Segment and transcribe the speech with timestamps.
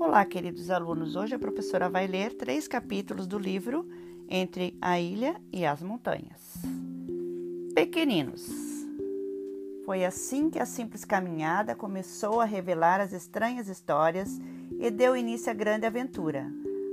[0.00, 1.16] Olá, queridos alunos.
[1.16, 3.84] Hoje a professora vai ler três capítulos do livro
[4.28, 6.54] Entre a Ilha e as Montanhas.
[7.74, 8.46] Pequeninos.
[9.84, 14.38] Foi assim que a simples caminhada começou a revelar as estranhas histórias
[14.78, 16.46] e deu início à grande aventura.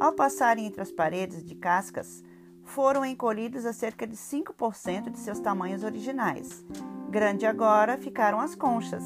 [0.00, 2.24] Ao passarem entre as paredes de cascas,
[2.64, 6.64] foram encolhidos a cerca de 5% de seus tamanhos originais.
[7.08, 9.04] Grande agora ficaram as conchas.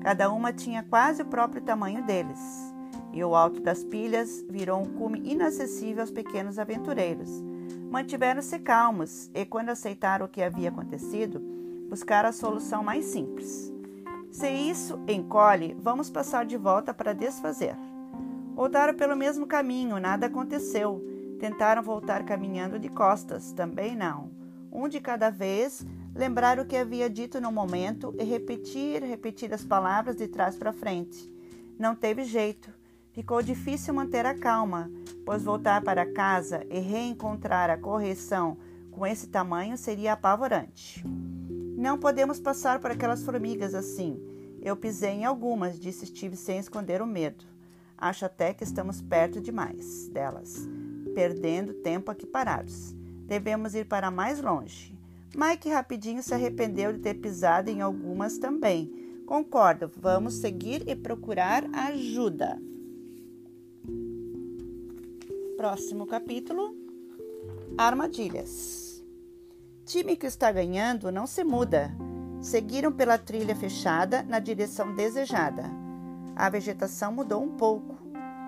[0.00, 2.73] Cada uma tinha quase o próprio tamanho deles
[3.14, 7.30] e o alto das pilhas virou um cume inacessível aos pequenos aventureiros.
[7.90, 11.40] Mantiveram-se calmos e, quando aceitaram o que havia acontecido,
[11.88, 13.72] buscaram a solução mais simples.
[14.32, 17.76] Se isso encolhe, vamos passar de volta para desfazer.
[18.52, 21.00] Voltaram pelo mesmo caminho, nada aconteceu.
[21.38, 24.32] Tentaram voltar caminhando de costas, também não.
[24.72, 29.64] Um de cada vez, lembrar o que havia dito no momento e repetir, repetir as
[29.64, 31.32] palavras de trás para frente.
[31.78, 32.72] Não teve jeito.
[33.14, 34.90] Ficou difícil manter a calma,
[35.24, 38.58] pois voltar para casa e reencontrar a correção
[38.90, 41.00] com esse tamanho seria apavorante.
[41.78, 44.20] Não podemos passar por aquelas formigas assim.
[44.60, 47.44] Eu pisei em algumas, disse Steve sem esconder o medo.
[47.96, 50.68] Acho até que estamos perto demais delas,
[51.14, 52.96] perdendo tempo aqui parados.
[53.28, 54.98] Devemos ir para mais longe.
[55.36, 59.22] Mike rapidinho se arrependeu de ter pisado em algumas também.
[59.24, 62.60] Concordo, vamos seguir e procurar ajuda.
[65.64, 66.76] Próximo capítulo:
[67.78, 69.02] Armadilhas.
[69.86, 71.90] Time que está ganhando não se muda.
[72.42, 75.62] Seguiram pela trilha fechada na direção desejada.
[76.36, 77.96] A vegetação mudou um pouco.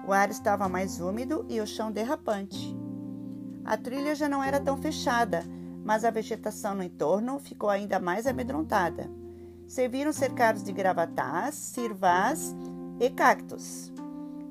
[0.06, 2.76] O ar estava mais úmido e o chão derrapante.
[3.64, 5.42] A trilha já não era tão fechada,
[5.82, 9.10] mas a vegetação no entorno ficou ainda mais amedrontada.
[9.66, 12.54] Se viram cercados de gravatás, sirvás
[13.00, 13.90] e cactos.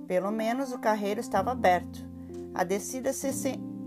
[0.07, 2.04] Pelo menos o carreiro estava aberto.
[2.55, 3.27] A descida se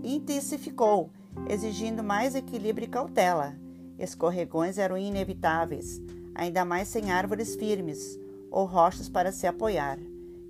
[0.03, 1.09] intensificou,
[1.49, 3.55] exigindo mais equilíbrio e cautela.
[3.97, 5.99] Escorregões eram inevitáveis,
[6.35, 8.19] ainda mais sem árvores firmes
[8.51, 9.97] ou rochas para se apoiar.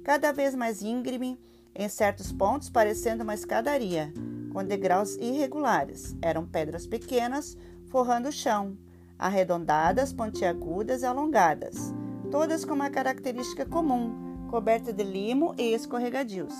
[0.03, 1.39] Cada vez mais íngreme,
[1.73, 4.13] em certos pontos parecendo uma escadaria,
[4.51, 6.13] com degraus irregulares.
[6.21, 7.55] Eram pedras pequenas
[7.87, 8.77] forrando o chão,
[9.17, 11.93] arredondadas, pontiagudas e alongadas,
[12.29, 16.53] todas com uma característica comum, coberta de limo e escorregadios.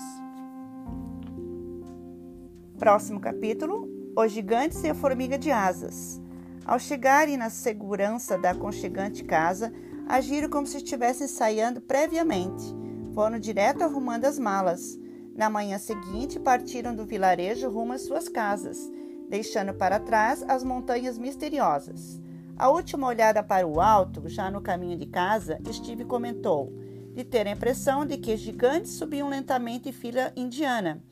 [2.80, 6.18] Próximo capítulo: Os gigantes e a formiga de asas.
[6.64, 9.70] Ao chegarem na segurança da aconchegante casa,
[10.08, 12.74] agiram como se estivessem ensaiando previamente.
[13.12, 14.98] Foram direto arrumando as malas.
[15.36, 18.90] Na manhã seguinte, partiram do vilarejo rumo às suas casas,
[19.28, 22.18] deixando para trás as montanhas misteriosas.
[22.56, 26.72] A última olhada para o alto, já no caminho de casa, Steve comentou
[27.12, 31.02] de ter a impressão de que gigantes subiam lentamente em fila indiana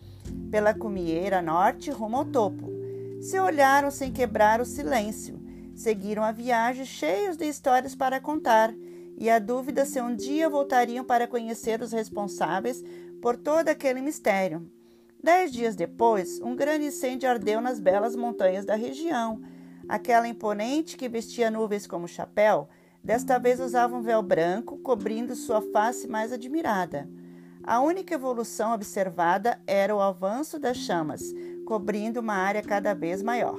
[0.50, 2.70] pela cumieira norte rumo ao topo.
[3.20, 5.38] Se olharam sem quebrar o silêncio.
[5.74, 8.72] Seguiram a viagem cheios de histórias para contar
[9.16, 12.82] e a dúvida se um dia voltariam para conhecer os responsáveis
[13.20, 14.70] por todo aquele mistério.
[15.22, 19.42] Dez dias depois, um grande incêndio ardeu nas belas montanhas da região.
[19.88, 22.68] Aquela imponente que vestia nuvens como chapéu,
[23.02, 27.08] desta vez usava um véu branco, cobrindo sua face mais admirada.
[27.68, 31.20] A única evolução observada era o avanço das chamas,
[31.66, 33.58] cobrindo uma área cada vez maior.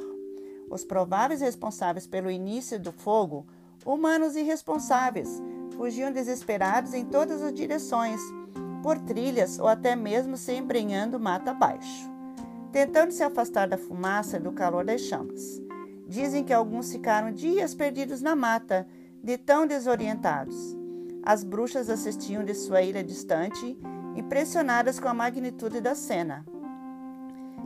[0.68, 3.46] Os prováveis responsáveis pelo início do fogo,
[3.86, 5.30] humanos irresponsáveis,
[5.78, 8.20] fugiam desesperados em todas as direções,
[8.82, 12.10] por trilhas ou até mesmo se embrenhando mata abaixo,
[12.72, 15.62] tentando se afastar da fumaça e do calor das chamas.
[16.08, 18.88] Dizem que alguns ficaram dias perdidos na mata,
[19.24, 20.79] de tão desorientados.
[21.30, 23.78] As bruxas assistiam de sua ilha distante
[24.16, 26.44] impressionadas com a magnitude da cena.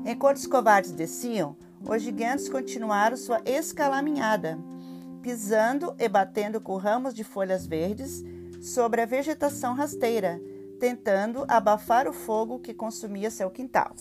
[0.06, 4.60] Enquanto os covardes desciam, os gigantes continuaram sua escalaminhada,
[5.22, 8.22] pisando e batendo com ramos de folhas verdes
[8.60, 10.42] sobre a vegetação rasteira,
[10.78, 13.96] tentando abafar o fogo que consumia seu quintal.